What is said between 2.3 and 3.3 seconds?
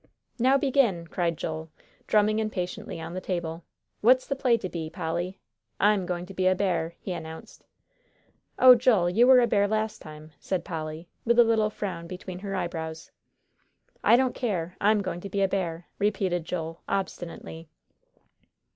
impatiently on the